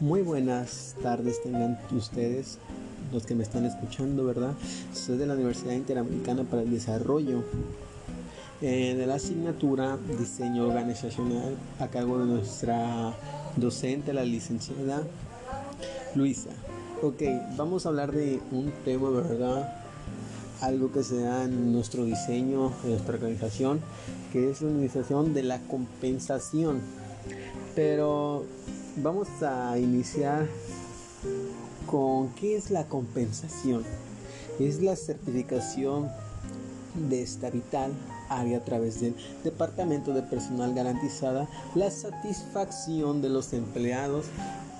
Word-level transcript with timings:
Muy 0.00 0.22
buenas 0.22 0.96
tardes 1.04 1.40
tengan 1.40 1.78
ustedes, 1.92 2.58
los 3.12 3.24
que 3.26 3.36
me 3.36 3.44
están 3.44 3.64
escuchando, 3.64 4.24
¿verdad? 4.24 4.52
Soy 4.92 5.16
de 5.18 5.26
la 5.26 5.34
Universidad 5.34 5.72
Interamericana 5.72 6.42
para 6.42 6.62
el 6.62 6.70
Desarrollo. 6.72 7.44
En 8.60 9.06
la 9.06 9.14
asignatura 9.14 9.96
Diseño 10.18 10.66
Organizacional 10.66 11.54
a 11.78 11.86
cargo 11.86 12.18
de 12.18 12.26
nuestra 12.26 13.14
docente, 13.54 14.12
la 14.12 14.24
licenciada 14.24 15.04
Luisa. 16.16 16.50
Ok, 17.00 17.22
vamos 17.56 17.86
a 17.86 17.90
hablar 17.90 18.10
de 18.10 18.40
un 18.50 18.72
tema, 18.84 19.10
¿verdad? 19.10 19.72
Algo 20.60 20.90
que 20.90 21.04
se 21.04 21.20
da 21.20 21.44
en 21.44 21.72
nuestro 21.72 22.04
diseño, 22.04 22.72
en 22.82 22.90
nuestra 22.90 23.14
organización, 23.14 23.80
que 24.32 24.50
es 24.50 24.60
la 24.60 24.70
administración 24.70 25.34
de 25.34 25.44
la 25.44 25.60
compensación. 25.60 26.80
Pero 27.76 28.44
vamos 28.96 29.28
a 29.42 29.78
iniciar 29.78 30.46
con 31.86 32.28
qué 32.34 32.56
es 32.56 32.70
la 32.70 32.86
compensación. 32.88 33.84
Es 34.60 34.80
la 34.80 34.96
certificación 34.96 36.08
de 37.08 37.22
esta 37.22 37.50
vital 37.50 37.92
área 38.28 38.58
a 38.58 38.64
través 38.64 39.00
del 39.00 39.16
Departamento 39.42 40.12
de 40.12 40.22
Personal 40.22 40.74
garantizada 40.74 41.48
la 41.74 41.90
satisfacción 41.90 43.20
de 43.20 43.30
los 43.30 43.52
empleados, 43.52 44.26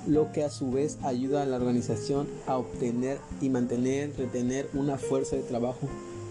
lo 0.07 0.31
que 0.33 0.45
a 0.45 0.51
su 0.51 0.71
vez 0.71 0.99
ayuda 1.03 1.43
a 1.43 1.47
la 1.47 1.57
organización 1.57 2.29
a 2.47 2.57
obtener 2.57 3.19
y 3.41 3.49
mantener, 3.49 4.13
retener 4.17 4.69
una 4.75 4.97
fuerza 4.97 5.35
de 5.37 5.43
trabajo 5.43 5.89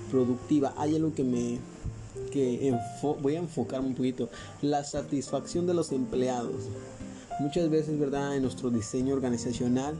productiva. 0.10 0.74
Hay 0.78 0.96
algo 0.96 1.14
que 1.14 1.24
me 1.24 1.60
que 2.32 2.76
voy 3.22 3.36
a 3.36 3.40
enfocar 3.40 3.82
un 3.82 3.94
poquito, 3.94 4.30
la 4.62 4.84
satisfacción 4.84 5.68
de 5.68 5.76
los 5.76 5.92
empleados. 5.92 6.64
Muchas 7.40 7.70
veces, 7.70 8.00
¿verdad? 8.00 8.36
En 8.36 8.44
nuestro 8.44 8.70
diseño 8.70 9.16
organizacional, 9.16 9.96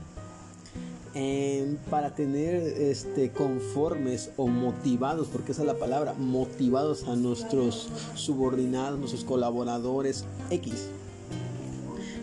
em, 1.14 1.76
para 1.90 2.14
tener 2.14 2.54
este, 2.54 3.30
conformes 3.30 4.30
o 4.36 4.46
motivados, 4.46 5.28
porque 5.28 5.52
esa 5.52 5.62
es 5.62 5.66
la 5.66 5.78
palabra, 5.78 6.14
motivados 6.14 7.04
a 7.04 7.16
nuestros 7.16 7.88
subordinados, 8.14 8.98
nuestros 8.98 9.24
colaboradores 9.24 10.24
X. 10.50 10.88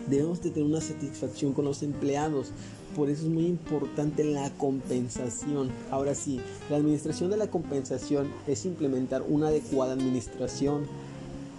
Debemos 0.08 0.42
de 0.42 0.50
tener 0.50 0.68
una 0.68 0.80
satisfacción 0.80 1.52
con 1.52 1.64
los 1.66 1.82
empleados, 1.82 2.48
por 2.96 3.08
eso 3.08 3.22
es 3.22 3.28
muy 3.28 3.46
importante 3.46 4.24
la 4.24 4.50
compensación. 4.50 5.70
Ahora 5.90 6.14
sí, 6.14 6.40
la 6.68 6.76
administración 6.76 7.30
de 7.30 7.36
la 7.36 7.48
compensación 7.48 8.30
es 8.46 8.64
implementar 8.66 9.22
una 9.22 9.48
adecuada 9.48 9.92
administración 9.92 10.86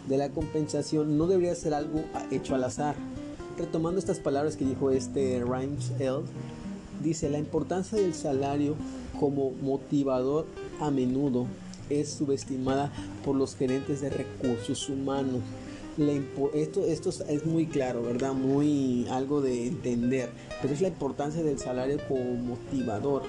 de 0.08 0.18
la 0.18 0.30
compensación. 0.30 1.18
No 1.18 1.28
debería 1.28 1.56
ser 1.56 1.74
algo 1.74 2.04
hecho 2.30 2.56
al 2.56 2.64
azar. 2.64 2.96
Retomando 3.58 4.00
estas 4.00 4.20
palabras 4.20 4.56
que 4.56 4.66
dijo 4.66 4.92
este 4.92 5.44
Rhymes 5.44 5.92
L, 6.00 6.22
dice 7.04 7.30
la 7.30 7.38
importancia 7.38 7.98
del 7.98 8.14
salario 8.14 8.76
como 9.20 9.52
motivador 9.62 10.46
a 10.80 10.90
menudo 10.90 11.46
es 11.90 12.10
subestimada 12.10 12.92
por 13.24 13.36
los 13.36 13.56
gerentes 13.56 14.02
de 14.02 14.10
recursos 14.10 14.90
humanos 14.90 15.42
esto, 16.54 16.86
es 16.86 17.46
muy 17.46 17.68
claro, 17.68 18.02
¿verdad? 18.02 18.34
Muy 18.34 19.08
algo 19.10 19.42
de 19.42 19.68
entender, 19.68 20.30
pero 20.62 20.74
es 20.74 20.82
la 20.82 20.88
importancia 20.88 21.44
del 21.44 21.60
salario 21.60 22.00
como 22.08 22.34
motivador. 22.36 23.24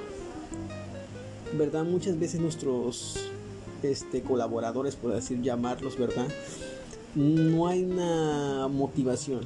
¿Verdad? 1.57 1.85
Muchas 1.85 2.19
veces 2.19 2.41
nuestros 2.41 3.17
este, 3.83 4.23
colaboradores, 4.23 4.97
por 4.97 5.13
decir 5.13 5.43
llamarlos, 5.43 5.99
¿verdad? 5.99 6.27
No 7.15 7.69
hay 7.69 7.85
una 7.85 8.67
motivación. 8.69 9.41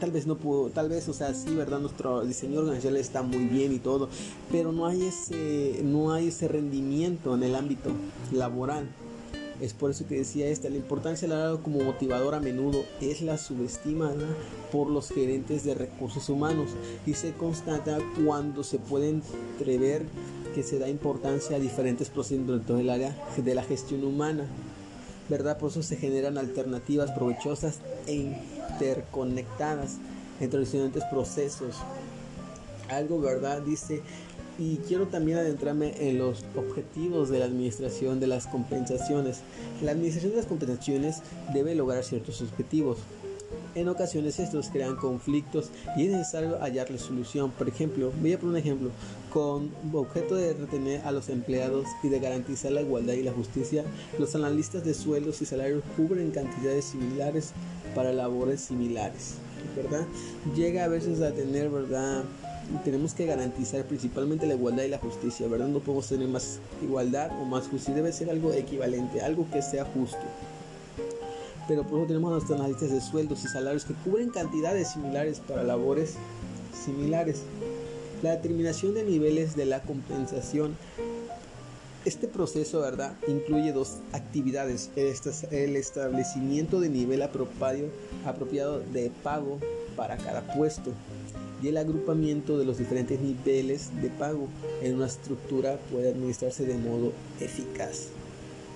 Tal 0.00 0.12
vez 0.12 0.26
no 0.26 0.36
puedo, 0.36 0.70
tal 0.70 0.88
vez, 0.88 1.08
o 1.08 1.12
sea, 1.12 1.34
sí, 1.34 1.54
¿verdad? 1.54 1.78
Nuestro 1.78 2.24
diseño 2.24 2.60
organizacional 2.60 3.00
está 3.00 3.22
muy 3.22 3.44
bien 3.44 3.72
y 3.74 3.78
todo, 3.78 4.08
pero 4.50 4.72
no 4.72 4.86
hay 4.86 5.04
ese, 5.04 5.82
no 5.84 6.12
hay 6.14 6.28
ese 6.28 6.48
rendimiento 6.48 7.34
en 7.34 7.42
el 7.42 7.54
ámbito 7.54 7.90
laboral. 8.32 8.88
Es 9.60 9.74
por 9.74 9.90
eso 9.90 10.06
que 10.06 10.16
decía 10.16 10.48
esta, 10.48 10.70
la 10.70 10.76
importancia 10.76 11.28
del 11.28 11.36
salario 11.36 11.62
como 11.62 11.80
motivador 11.80 12.34
a 12.34 12.40
menudo 12.40 12.82
es 13.02 13.20
la 13.20 13.36
subestimada 13.36 14.26
por 14.72 14.88
los 14.88 15.10
gerentes 15.10 15.64
de 15.64 15.74
recursos 15.74 16.30
humanos 16.30 16.70
y 17.04 17.12
se 17.12 17.32
constata 17.32 17.98
cuando 18.24 18.64
se 18.64 18.78
puede 18.78 19.10
entrever 19.10 20.06
que 20.54 20.62
se 20.62 20.78
da 20.78 20.88
importancia 20.88 21.56
a 21.56 21.60
diferentes 21.60 22.08
procesos 22.08 22.66
del 22.66 22.88
área 22.88 23.14
de 23.36 23.54
la 23.54 23.62
gestión 23.62 24.02
humana. 24.04 24.46
¿Verdad? 25.28 25.58
Por 25.58 25.70
eso 25.70 25.82
se 25.82 25.96
generan 25.96 26.38
alternativas 26.38 27.12
provechosas 27.12 27.80
e 28.06 28.34
interconectadas 28.80 29.98
entre 30.40 30.60
los 30.60 30.72
diferentes 30.72 31.04
procesos. 31.04 31.76
Algo, 32.88 33.20
¿verdad? 33.20 33.62
Dice 33.62 34.02
y 34.58 34.76
quiero 34.76 35.06
también 35.06 35.38
adentrarme 35.38 35.94
en 36.06 36.18
los 36.18 36.44
objetivos 36.54 37.30
de 37.30 37.38
la 37.38 37.46
administración 37.46 38.20
de 38.20 38.26
las 38.26 38.46
compensaciones. 38.46 39.40
La 39.80 39.92
administración 39.92 40.32
de 40.32 40.38
las 40.38 40.46
compensaciones 40.46 41.22
debe 41.54 41.74
lograr 41.74 42.04
ciertos 42.04 42.42
objetivos. 42.42 42.98
En 43.74 43.88
ocasiones 43.88 44.38
estos 44.38 44.68
crean 44.68 44.96
conflictos 44.96 45.70
y 45.96 46.06
es 46.06 46.12
necesario 46.12 46.58
hallarle 46.60 46.98
solución. 46.98 47.52
Por 47.52 47.68
ejemplo, 47.68 48.12
voy 48.20 48.34
a 48.34 48.38
poner 48.38 48.52
un 48.52 48.58
ejemplo. 48.58 48.90
Con 49.32 49.70
objeto 49.94 50.34
de 50.34 50.52
retener 50.52 51.00
a 51.06 51.12
los 51.12 51.28
empleados 51.30 51.86
y 52.02 52.08
de 52.08 52.18
garantizar 52.18 52.72
la 52.72 52.82
igualdad 52.82 53.14
y 53.14 53.22
la 53.22 53.32
justicia, 53.32 53.84
los 54.18 54.34
analistas 54.34 54.84
de 54.84 54.92
sueldos 54.92 55.40
y 55.40 55.46
salarios 55.46 55.82
cubren 55.96 56.32
cantidades 56.32 56.86
similares 56.86 57.52
para 57.94 58.12
labores 58.12 58.60
similares. 58.60 59.34
¿Verdad? 59.76 60.06
Llega 60.56 60.84
a 60.84 60.88
veces 60.88 61.20
a 61.20 61.32
tener, 61.32 61.68
¿verdad? 61.68 62.24
tenemos 62.84 63.14
que 63.14 63.26
garantizar 63.26 63.84
principalmente 63.84 64.46
la 64.46 64.54
igualdad 64.54 64.84
y 64.84 64.88
la 64.88 64.98
justicia, 64.98 65.48
¿verdad? 65.48 65.68
No 65.68 65.80
podemos 65.80 66.06
tener 66.06 66.28
más 66.28 66.60
igualdad 66.82 67.30
o 67.40 67.44
más 67.44 67.64
justicia, 67.64 67.94
debe 67.94 68.12
ser 68.12 68.30
algo 68.30 68.52
equivalente, 68.52 69.20
algo 69.20 69.46
que 69.52 69.60
sea 69.60 69.84
justo. 69.84 70.18
Pero 71.68 71.84
por 71.84 71.98
eso 71.98 72.08
tenemos 72.08 72.30
nuestros 72.32 72.58
analistas 72.58 72.90
de 72.90 73.00
sueldos 73.00 73.44
y 73.44 73.48
salarios 73.48 73.84
que 73.84 73.94
cubren 73.94 74.30
cantidades 74.30 74.88
similares 74.88 75.40
para 75.40 75.62
labores 75.62 76.14
similares. 76.84 77.42
La 78.22 78.32
determinación 78.32 78.94
de 78.94 79.04
niveles 79.04 79.56
de 79.56 79.66
la 79.66 79.82
compensación. 79.82 80.76
Este 82.06 82.28
proceso, 82.28 82.80
¿verdad? 82.80 83.14
Incluye 83.28 83.72
dos 83.72 83.98
actividades. 84.12 84.90
El 84.96 85.76
establecimiento 85.76 86.80
de 86.80 86.88
nivel 86.88 87.22
apropiado, 87.22 88.80
de 88.92 89.12
pago 89.22 89.58
para 89.96 90.16
cada 90.16 90.54
puesto 90.54 90.92
y 91.62 91.68
el 91.68 91.76
agrupamiento 91.76 92.58
de 92.58 92.64
los 92.64 92.78
diferentes 92.78 93.20
niveles 93.20 93.90
de 94.00 94.08
pago 94.08 94.48
en 94.82 94.94
una 94.94 95.06
estructura 95.06 95.78
puede 95.90 96.10
administrarse 96.10 96.64
de 96.64 96.74
modo 96.74 97.12
eficaz. 97.38 98.08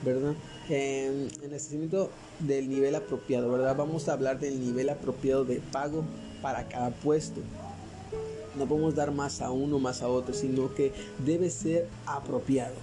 ¿Verdad? 0.04 0.34
En, 0.68 1.22
el 1.22 1.52
establecimiento 1.54 2.10
del 2.40 2.68
nivel 2.68 2.94
apropiado, 2.94 3.50
¿verdad? 3.50 3.74
Vamos 3.74 4.08
a 4.08 4.12
hablar 4.12 4.38
del 4.38 4.60
nivel 4.60 4.90
apropiado 4.90 5.46
de 5.46 5.62
pago 5.72 6.04
para 6.42 6.68
cada 6.68 6.90
puesto. 6.90 7.40
No 8.58 8.66
podemos 8.66 8.94
dar 8.94 9.12
más 9.12 9.40
a 9.40 9.50
uno 9.50 9.78
más 9.78 10.02
a 10.02 10.08
otro, 10.08 10.34
sino 10.34 10.74
que 10.74 10.92
debe 11.24 11.48
ser 11.48 11.88
apropiado. 12.04 12.74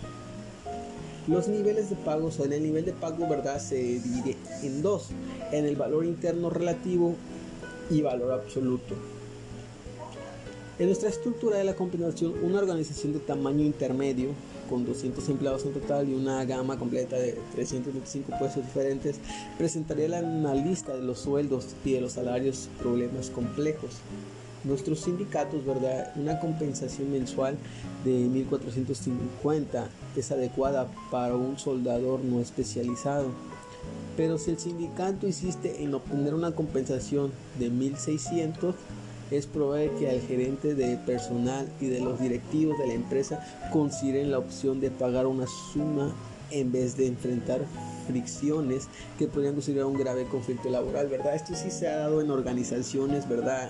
Los 1.27 1.47
niveles 1.47 1.89
de 1.91 1.95
pago 1.95 2.31
son 2.31 2.51
el 2.51 2.63
nivel 2.63 2.83
de 2.83 2.93
pago, 2.93 3.27
¿verdad? 3.27 3.59
Se 3.59 3.75
divide 3.75 4.37
en 4.63 4.81
dos, 4.81 5.09
en 5.51 5.65
el 5.65 5.75
valor 5.75 6.03
interno 6.03 6.49
relativo 6.49 7.15
y 7.91 8.01
valor 8.01 8.31
absoluto. 8.31 8.95
En 10.79 10.87
nuestra 10.87 11.09
estructura 11.09 11.57
de 11.57 11.63
la 11.63 11.75
compensación, 11.75 12.33
una 12.43 12.57
organización 12.57 13.13
de 13.13 13.19
tamaño 13.19 13.63
intermedio, 13.63 14.29
con 14.67 14.83
200 14.83 15.29
empleados 15.29 15.63
en 15.65 15.73
total 15.73 16.09
y 16.09 16.15
una 16.15 16.43
gama 16.45 16.79
completa 16.79 17.17
de 17.17 17.38
325 17.53 18.39
puestos 18.39 18.65
diferentes, 18.65 19.17
presentaría 19.59 20.07
la 20.07 20.55
lista 20.55 20.95
de 20.95 21.03
los 21.03 21.19
sueldos 21.19 21.67
y 21.85 21.91
de 21.91 22.01
los 22.01 22.13
salarios 22.13 22.67
problemas 22.79 23.29
complejos. 23.29 23.91
Nuestros 24.63 25.00
sindicatos, 25.00 25.66
¿verdad? 25.66 26.12
Una 26.16 26.40
compensación 26.40 27.12
mensual 27.12 27.58
de 28.06 28.12
1.450 28.12 29.86
es 30.16 30.31
adecuada 30.31 30.88
para 31.10 31.36
un 31.36 31.58
soldador 31.58 32.24
no 32.24 32.40
especializado. 32.40 33.28
Pero 34.16 34.38
si 34.38 34.52
el 34.52 34.60
sindicato 34.60 35.25
insiste 35.25 35.84
en 35.84 35.94
obtener 35.94 36.34
una 36.34 36.52
compensación 36.52 37.31
de 37.58 37.72
1.600, 37.72 38.75
es 39.31 39.48
probable 39.48 39.92
que 39.98 40.10
al 40.10 40.22
gerente 40.22 40.75
de 40.75 40.98
personal 40.98 41.68
y 41.80 41.88
de 41.88 42.02
los 42.02 42.19
directivos 42.19 42.78
de 42.78 42.88
la 42.88 42.94
empresa 42.94 43.44
consideren 43.72 44.30
la 44.30 44.40
opción 44.40 44.81
de 44.81 44.92
pagar 44.92 45.25
una 45.25 45.46
suma 45.74 46.13
en 46.52 46.72
vez 46.72 46.98
de 46.98 47.08
enfrentar 47.08 47.62
fricciones 48.01 48.88
que 49.18 49.27
podrían 49.27 49.53
considerar 49.53 49.86
un 49.86 49.98
grave 49.98 50.25
conflicto 50.25 50.69
laboral, 50.69 51.07
¿verdad? 51.07 51.36
Esto 51.36 51.53
sí 51.56 51.71
se 51.71 51.88
ha 51.88 51.98
dado 51.98 52.21
en 52.21 52.31
organizaciones, 52.31 53.27
¿verdad? 53.27 53.69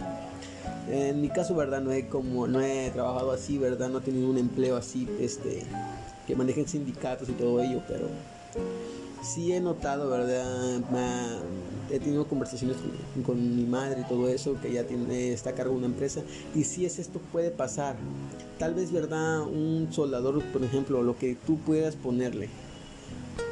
En 0.90 1.22
mi 1.22 1.30
caso, 1.30 1.56
¿verdad? 1.56 1.82
No 1.82 1.92
he, 1.92 2.08
como, 2.08 2.48
no 2.48 2.62
he 2.62 2.90
trabajado 2.92 3.32
así, 3.32 3.58
¿verdad? 3.58 3.90
No 3.90 4.00
he 4.00 4.02
tenido 4.02 4.30
un 4.30 4.38
empleo 4.38 4.76
así, 4.78 5.08
este, 5.20 5.64
que 6.28 6.36
manejen 6.36 6.68
sindicatos 6.68 7.30
y 7.30 7.34
todo 7.34 7.62
ello, 7.62 7.82
pero 7.88 8.08
sí 9.22 9.54
he 9.54 9.60
notado, 9.60 10.10
¿verdad? 10.10 10.82
he 11.90 12.00
tenido 12.00 12.26
conversaciones 12.26 12.78
con, 13.26 13.56
mi 13.56 13.66
madre 13.66 14.02
y 14.02 14.10
todo 14.10 14.30
eso, 14.30 14.56
que 14.62 14.72
ya 14.72 14.86
tiene, 14.86 15.34
está 15.34 15.52
a 15.52 15.54
cargo 15.54 15.74
de 15.74 15.80
una 15.80 15.88
empresa, 15.88 16.22
y 16.56 16.64
si 16.64 16.86
es 16.86 17.00
esto 17.00 17.20
puede 17.32 17.52
pasar. 17.52 17.96
Tal 18.58 18.74
vez, 18.74 18.92
¿verdad? 18.92 19.42
Un 19.42 19.90
soldador, 19.92 20.42
por 20.46 20.64
ejemplo, 20.64 21.04
lo 21.04 21.18
que 21.18 21.36
tú 21.36 21.58
puedas 21.58 21.96
ponerle, 21.96 22.50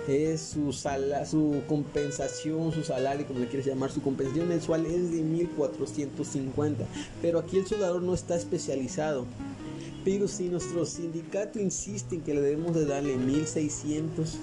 es 0.10 0.42
su, 0.42 0.74
sala, 0.74 1.26
su 1.26 1.62
compensación, 1.68 2.72
su 2.72 2.84
salario, 2.84 3.28
como 3.28 3.40
le 3.40 3.48
quieres 3.48 3.68
llamar, 3.68 3.92
su 3.92 4.02
compensación 4.02 4.48
mensual 4.48 4.86
es 4.86 5.12
de 5.12 5.22
1450. 5.22 6.86
Pero 7.22 7.40
aquí 7.40 7.58
el 7.58 7.68
soldador 7.68 8.02
no 8.02 8.14
está 8.14 8.36
especializado. 8.36 9.26
Pero 10.04 10.28
si 10.28 10.50
nuestro 10.50 10.86
sindicato 10.86 11.60
insiste 11.60 12.16
en 12.16 12.22
que 12.22 12.34
le 12.34 12.42
debemos 12.42 12.76
de 12.76 12.86
darle 12.86 13.18
1600, 13.18 14.38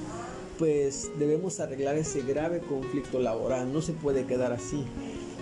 pues 0.59 1.11
debemos 1.19 1.61
arreglar 1.61 1.97
ese 1.97 2.23
grave 2.23 2.61
conflicto 2.61 3.19
laboral. 3.19 3.73
No 3.73 3.83
se 3.83 3.93
puede 3.93 4.27
quedar 4.27 4.53
así, 4.53 4.85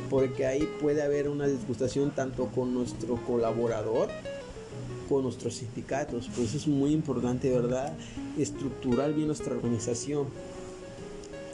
porque 0.08 0.46
ahí 0.46 0.68
puede 0.80 1.02
haber 1.02 1.28
una 1.28 1.46
disgustación 1.46 2.14
tanto 2.14 2.46
con 2.46 2.72
nuestro 2.72 3.16
colaborador 3.26 4.08
con 5.08 5.22
nuestros 5.22 5.54
sindicatos. 5.54 6.28
Por 6.28 6.44
eso 6.44 6.56
es 6.56 6.66
muy 6.66 6.92
importante, 6.92 7.50
¿verdad? 7.50 7.92
Estructurar 8.38 9.12
bien 9.12 9.28
nuestra 9.28 9.54
organización. 9.54 10.28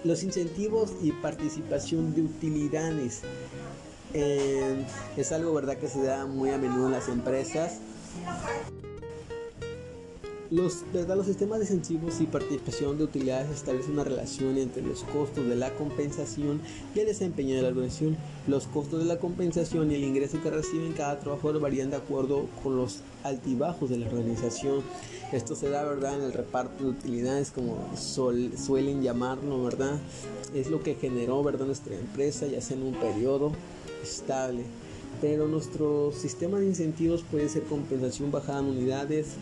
Los 0.04 0.22
incentivos 0.22 0.92
y 1.02 1.12
participación 1.12 2.14
de 2.14 2.22
utilidades 2.22 3.22
eh, 4.14 4.84
es 5.16 5.32
algo, 5.32 5.52
¿verdad?, 5.54 5.76
que 5.78 5.88
se 5.88 6.02
da 6.02 6.26
muy 6.26 6.50
a 6.50 6.58
menudo 6.58 6.86
en 6.86 6.92
las 6.92 7.08
empresas. 7.08 7.80
Los, 10.50 10.82
¿verdad? 10.92 11.16
los 11.16 11.26
sistemas 11.26 11.60
de 11.60 11.66
incentivos 11.66 12.20
y 12.20 12.26
participación 12.26 12.98
de 12.98 13.04
utilidades 13.04 13.50
establecen 13.50 13.92
una 13.92 14.02
relación 14.02 14.58
entre 14.58 14.82
los 14.82 15.04
costos 15.04 15.46
de 15.46 15.54
la 15.54 15.70
compensación 15.76 16.60
y 16.92 16.98
el 16.98 17.06
desempeño 17.06 17.54
de 17.54 17.62
la 17.62 17.68
organización. 17.68 18.16
Los 18.48 18.66
costos 18.66 18.98
de 18.98 19.04
la 19.04 19.20
compensación 19.20 19.92
y 19.92 19.94
el 19.94 20.02
ingreso 20.02 20.42
que 20.42 20.50
reciben 20.50 20.92
cada 20.94 21.20
trabajador 21.20 21.60
varían 21.60 21.90
de 21.90 21.96
acuerdo 21.98 22.46
con 22.64 22.76
los 22.76 22.98
altibajos 23.22 23.90
de 23.90 23.98
la 23.98 24.08
organización. 24.08 24.82
Esto 25.32 25.54
se 25.54 25.70
da 25.70 25.84
¿verdad? 25.84 26.18
en 26.18 26.24
el 26.24 26.32
reparto 26.32 26.82
de 26.82 26.90
utilidades, 26.90 27.52
como 27.52 27.78
suelen 27.96 29.02
llamarlo, 29.02 29.62
¿verdad? 29.62 30.00
Es 30.52 30.68
lo 30.68 30.82
que 30.82 30.96
generó 30.96 31.44
¿verdad? 31.44 31.66
nuestra 31.66 31.94
empresa, 31.94 32.48
ya 32.48 32.60
sea 32.60 32.76
en 32.76 32.82
un 32.82 32.94
periodo 32.94 33.52
estable. 34.02 34.64
Pero 35.20 35.46
nuestro 35.46 36.10
sistema 36.10 36.58
de 36.58 36.66
incentivos 36.66 37.22
puede 37.30 37.48
ser 37.48 37.62
compensación 37.64 38.32
bajada 38.32 38.58
en 38.58 38.66
unidades, 38.66 39.36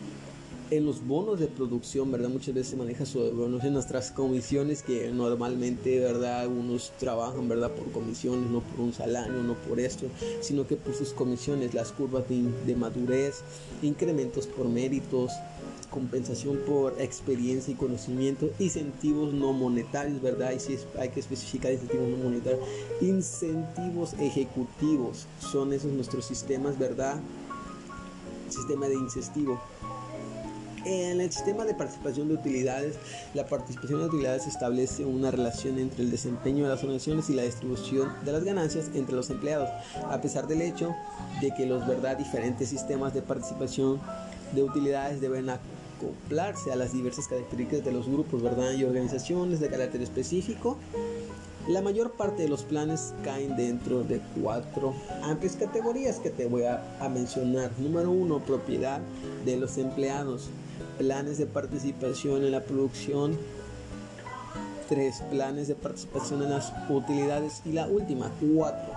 en 0.71 0.85
los 0.85 1.07
bonos 1.07 1.41
de 1.41 1.47
producción, 1.47 2.11
¿verdad? 2.13 2.29
Muchas 2.29 2.55
veces 2.55 2.71
se 2.71 2.77
maneja 2.77 3.07
sobre 3.07 3.31
bonos 3.31 3.65
en 3.65 3.73
nuestras 3.73 4.11
comisiones 4.11 4.83
que 4.83 5.11
normalmente, 5.11 5.99
¿verdad? 6.01 6.41
Algunos 6.41 6.93
trabajan, 6.99 7.49
¿verdad? 7.49 7.71
Por 7.71 7.91
comisiones, 7.91 8.51
no 8.51 8.61
por 8.61 8.81
un 8.81 8.93
salario, 8.93 9.43
no 9.43 9.55
por 9.55 9.81
esto, 9.81 10.07
sino 10.41 10.67
que 10.67 10.77
por 10.77 10.95
sus 10.95 11.13
comisiones, 11.13 11.75
las 11.75 11.93
curvas 11.93 12.25
de, 12.29 12.77
madurez, 12.77 13.43
incrementos 13.83 14.47
por 14.47 14.69
méritos, 14.69 15.33
compensación 15.91 16.59
por 16.67 17.01
experiencia 17.01 17.73
y 17.73 17.77
conocimiento, 17.77 18.51
incentivos 18.59 19.33
no 19.33 19.55
monetarios, 19.55 20.21
¿verdad? 20.21 20.53
Y 20.53 20.61
si 20.61 20.79
hay 20.99 21.09
que 21.09 21.21
especificar 21.21 21.73
incentivos 21.73 22.09
no 22.11 22.17
monetarios, 22.19 22.61
incentivos 23.01 24.13
ejecutivos, 24.21 25.27
son 25.41 25.73
esos 25.73 25.93
nuestros 25.93 26.27
sistemas, 26.27 26.79
¿verdad? 26.79 27.19
Sistema 28.51 28.87
de 28.87 28.95
incentivo 28.95 29.59
en 30.89 31.21
el 31.21 31.31
sistema 31.31 31.65
de 31.65 31.75
participación 31.75 32.29
de 32.29 32.35
utilidades, 32.35 32.97
la 33.35 33.47
participación 33.47 34.01
de 34.01 34.07
utilidades 34.07 34.47
establece 34.47 35.05
una 35.05 35.31
relación 35.31 35.79
entre 35.79 36.03
el 36.03 36.11
desempeño 36.11 36.65
de 36.65 36.71
las 36.71 36.83
organizaciones 36.83 37.29
y 37.29 37.35
la 37.35 37.43
distribución 37.43 38.11
de 38.25 38.33
las 38.33 38.45
ganancias 38.45 38.91
entre 38.95 39.15
los 39.15 39.29
empleados, 39.29 39.69
a 40.09 40.21
pesar 40.21 40.47
del 40.47 40.63
hecho 40.63 40.95
de 41.43 41.53
que 41.55 41.67
los 41.67 41.87
verdad 41.87 42.17
diferentes 42.17 42.71
sistemas 42.71 43.13
de 43.13 43.21
participación 43.21 44.01
de 44.55 44.63
utilidades 44.63 45.21
deben 45.21 45.51
acoplarse 45.51 46.73
a 46.73 46.77
las 46.77 46.95
diversas 46.95 47.29
características 47.29 47.85
de 47.85 47.93
los 47.93 48.09
grupos 48.09 48.43
¿verdad? 48.43 48.73
y 48.73 48.85
organizaciones 48.85 49.61
de 49.61 49.69
carácter 49.69 50.01
específico. 50.01 50.79
La 51.69 51.83
mayor 51.83 52.13
parte 52.13 52.45
de 52.45 52.49
los 52.49 52.63
planes 52.63 53.13
caen 53.23 53.55
dentro 53.55 54.03
de 54.03 54.23
cuatro 54.41 54.95
amplias 55.23 55.55
categorías 55.55 56.19
que 56.19 56.31
te 56.31 56.47
voy 56.47 56.63
a, 56.63 56.83
a 56.99 57.11
mencionar. 57.11 57.71
Número 57.79 58.11
uno, 58.11 58.39
propiedad 58.39 59.03
de 59.45 59.59
los 59.59 59.77
empleados 59.77 60.49
planes 60.99 61.39
de 61.39 61.47
participación 61.47 62.45
en 62.45 62.53
la 62.53 62.63
producción, 62.63 63.39
tres 64.89 65.23
planes 65.31 65.69
de 65.69 65.75
participación 65.75 66.43
en 66.43 66.51
las 66.51 66.73
utilidades 66.89 67.63
y 67.65 67.73
la 67.73 67.87
última, 67.87 68.31
cuatro 68.41 68.93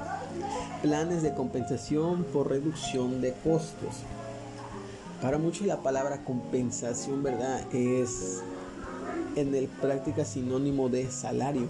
planes 0.82 1.22
de 1.22 1.34
compensación 1.34 2.24
por 2.24 2.50
reducción 2.50 3.22
de 3.22 3.34
costos. 3.44 3.98
Para 5.22 5.38
muchos 5.38 5.68
la 5.68 5.78
palabra 5.78 6.24
compensación, 6.26 7.22
¿verdad? 7.22 7.62
Es 7.74 8.42
en 9.36 9.54
el 9.54 9.68
práctica 9.68 10.26
sinónimo 10.26 10.90
de 10.90 11.12
salario. 11.12 11.68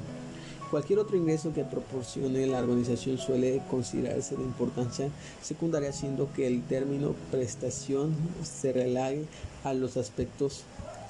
Cualquier 0.72 1.00
otro 1.00 1.18
ingreso 1.18 1.54
que 1.54 1.66
proporcione 1.66 2.48
la 2.48 2.60
organización 2.60 3.18
suele 3.18 3.62
considerarse 3.70 4.38
de 4.38 4.44
importancia 4.44 5.10
secundaria, 5.42 5.92
siendo 5.92 6.32
que 6.32 6.48
el 6.48 6.64
término 6.64 7.14
prestación 7.30 8.16
se 8.42 8.72
relague 8.72 9.26
a 9.66 9.74
los 9.74 9.98
aspectos 9.98 10.64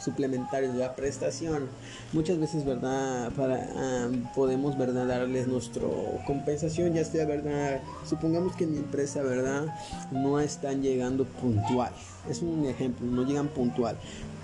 suplementarios 0.04 0.74
de 0.74 0.80
la 0.80 0.96
prestación. 0.96 1.68
Muchas 2.12 2.40
veces, 2.40 2.66
¿verdad? 2.66 3.32
Para, 3.34 4.10
podemos, 4.36 4.80
¿verdad? 4.80 5.06
Darles 5.06 5.48
nuestra 5.48 5.84
compensación, 6.26 6.94
ya 6.96 7.06
sea, 7.06 7.26
¿verdad? 7.26 7.82
Supongamos 8.10 8.56
que 8.56 8.64
en 8.64 8.72
mi 8.72 8.78
empresa, 8.78 9.22
¿verdad? 9.22 9.68
No 10.12 10.40
están 10.40 10.82
llegando 10.82 11.26
puntual. 11.26 11.94
Es 12.28 12.42
un 12.42 12.66
ejemplo, 12.66 13.06
no 13.06 13.24
llegan 13.28 13.48
puntual. 13.48 13.96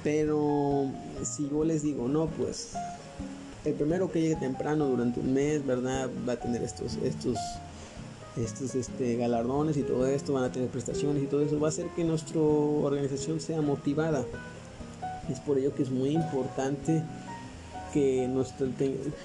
Pero 0.03 0.91
si 1.23 1.49
yo 1.49 1.63
les 1.63 1.81
digo, 1.81 2.07
no, 2.07 2.27
pues 2.27 2.73
el 3.67 3.73
primero 3.73 4.11
que 4.11 4.21
llegue 4.21 4.35
temprano 4.35 4.85
durante 4.85 5.19
un 5.19 5.33
mes, 5.33 5.65
¿verdad? 5.65 6.09
Va 6.27 6.33
a 6.33 6.35
tener 6.37 6.63
estos, 6.63 6.95
estos, 7.03 7.37
estos 8.37 8.75
este, 8.75 9.15
galardones 9.17 9.77
y 9.77 9.83
todo 9.83 10.07
esto, 10.07 10.33
van 10.33 10.45
a 10.45 10.51
tener 10.51 10.69
prestaciones 10.69 11.23
y 11.23 11.27
todo 11.27 11.41
eso, 11.41 11.59
va 11.59 11.67
a 11.67 11.69
hacer 11.69 11.87
que 11.95 12.03
nuestra 12.03 12.39
organización 12.39 13.39
sea 13.39 13.61
motivada. 13.61 14.25
Es 15.29 15.39
por 15.41 15.57
ello 15.57 15.75
que 15.75 15.83
es 15.83 15.91
muy 15.91 16.09
importante 16.09 17.03
que 17.93 18.27
nuestro, 18.27 18.67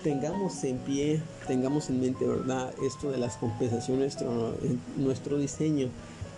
tengamos 0.03 0.65
en 0.65 0.79
pie, 0.79 1.23
tengamos 1.47 1.89
en 1.91 2.01
mente, 2.01 2.27
¿verdad? 2.27 2.73
Esto 2.85 3.11
de 3.11 3.19
las 3.19 3.37
compensaciones, 3.37 4.21
nuestro, 4.21 4.55
nuestro 4.97 5.39
diseño 5.39 5.89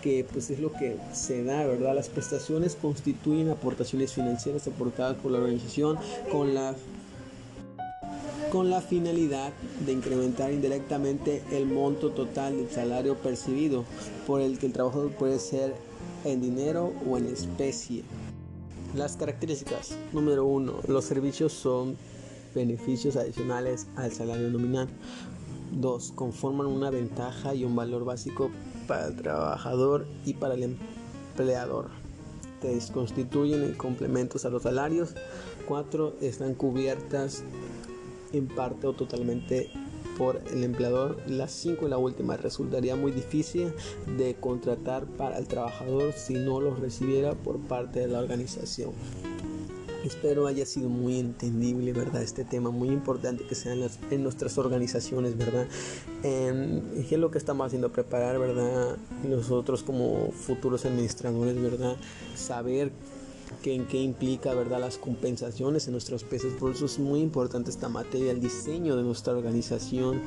que 0.05 0.23
pues 0.31 0.51
es 0.51 0.59
lo 0.59 0.71
que 0.71 0.97
se 1.13 1.43
da, 1.43 1.65
¿verdad? 1.65 1.95
Las 1.95 2.09
prestaciones 2.09 2.77
constituyen 2.79 3.49
aportaciones 3.49 4.13
financieras 4.13 4.67
aportadas 4.67 5.17
por 5.17 5.31
la 5.31 5.39
organización 5.39 5.97
con 6.31 6.53
la 6.53 6.75
con 8.55 8.69
la 8.69 8.79
finalidad 8.79 9.51
de 9.85 9.91
incrementar 9.91 10.49
indirectamente 10.53 11.43
el 11.51 11.65
monto 11.65 12.11
total 12.11 12.55
del 12.55 12.69
salario 12.69 13.17
percibido, 13.17 13.83
por 14.25 14.39
el 14.39 14.57
que 14.57 14.67
el 14.67 14.71
trabajador 14.71 15.11
puede 15.11 15.39
ser 15.39 15.75
en 16.23 16.39
dinero 16.39 16.93
o 17.05 17.17
en 17.17 17.25
especie. 17.25 18.03
Las 18.95 19.17
características. 19.17 19.97
Número 20.13 20.45
1. 20.45 20.73
Los 20.87 21.03
servicios 21.03 21.51
son 21.51 21.97
beneficios 22.55 23.17
adicionales 23.17 23.87
al 23.97 24.13
salario 24.13 24.49
nominal. 24.49 24.87
2. 25.73 26.13
Conforman 26.15 26.67
una 26.67 26.89
ventaja 26.91 27.53
y 27.53 27.65
un 27.65 27.75
valor 27.75 28.05
básico 28.05 28.51
para 28.87 29.07
el 29.07 29.17
trabajador 29.17 30.07
y 30.25 30.33
para 30.33 30.53
el 30.53 30.77
empleador. 31.33 31.89
3. 32.61 32.89
Constituyen 32.91 33.73
complementos 33.73 34.45
a 34.45 34.49
los 34.49 34.63
salarios. 34.63 35.13
4. 35.67 36.15
Están 36.21 36.53
cubiertas 36.53 37.43
en 38.37 38.47
parte 38.47 38.87
o 38.87 38.93
totalmente 38.93 39.69
por 40.17 40.41
el 40.51 40.63
empleador. 40.63 41.17
Las 41.27 41.51
5 41.51 41.85
y 41.85 41.89
la 41.89 41.97
última 41.97 42.37
resultaría 42.37 42.95
muy 42.95 43.11
difícil 43.11 43.73
de 44.17 44.35
contratar 44.35 45.05
para 45.05 45.37
el 45.37 45.47
trabajador 45.47 46.13
si 46.13 46.33
no 46.33 46.61
los 46.61 46.79
recibiera 46.79 47.33
por 47.33 47.59
parte 47.59 47.99
de 47.99 48.07
la 48.07 48.19
organización. 48.19 48.91
Espero 50.05 50.45
haya 50.45 50.67
sido 50.67 50.87
muy 50.87 51.19
entendible, 51.19 51.91
¿verdad? 51.91 52.21
Este 52.21 52.45
tema 52.45 52.69
muy 52.69 52.89
importante 52.89 53.43
que 53.43 53.55
sea 53.55 53.73
en, 53.73 54.23
nuestras 54.23 54.55
organizaciones, 54.59 55.35
¿verdad? 55.35 55.65
Eh, 56.21 56.81
¿Qué 57.09 57.15
es 57.15 57.21
lo 57.21 57.31
que 57.31 57.39
estamos 57.39 57.65
haciendo? 57.65 57.91
Preparar, 57.91 58.37
¿verdad? 58.37 58.97
Nosotros 59.27 59.81
como 59.81 60.31
futuros 60.31 60.85
administradores, 60.85 61.59
¿verdad? 61.59 61.95
Saber 62.35 62.91
en 63.63 63.85
qué 63.85 64.01
implica 64.01 64.53
verdad 64.53 64.79
las 64.79 64.97
compensaciones 64.97 65.87
en 65.87 65.93
nuestros 65.93 66.23
pesos 66.23 66.53
por 66.53 66.71
eso 66.71 66.85
es 66.85 66.99
muy 66.99 67.21
importante 67.21 67.71
esta 67.71 67.89
materia 67.89 68.31
el 68.31 68.39
diseño 68.39 68.95
de 68.95 69.03
nuestra 69.03 69.33
organización. 69.33 70.21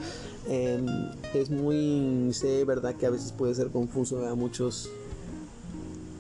Em, 0.49 0.87
es 1.35 1.51
muy 1.51 2.33
sé 2.33 2.65
verdad 2.65 2.95
que 2.95 3.07
a 3.07 3.11
veces 3.11 3.33
puede 3.33 3.55
ser 3.55 3.69
confuso 3.69 4.27
a 4.27 4.35
muchos 4.35 4.91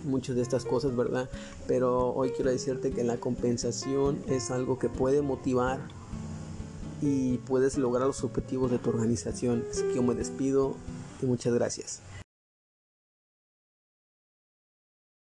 muchas 0.05 0.37
de 0.37 0.43
estas 0.43 0.65
cosas 0.65 0.97
verdad 0.97 1.29
pero 1.67 2.15
hoy 2.15 2.31
quiero 2.31 2.51
decirte 2.51 2.93
que 2.93 3.05
la 3.05 3.19
compensación 3.19 4.19
es 4.29 4.51
algo 4.51 4.79
que 4.79 4.89
puede 4.89 5.23
motivar 5.23 5.81
y 7.01 7.39
puedes 7.39 7.79
lograr 7.79 8.07
los 8.07 8.25
objetivos 8.25 8.71
de 8.71 8.79
tu 8.79 8.91
organización. 8.91 9.65
Así 9.71 9.83
que 9.85 9.95
yo 9.97 10.03
me 10.03 10.15
despido 10.15 10.75
y 11.23 11.27
muchas 11.27 11.55
gracias. 11.55 12.01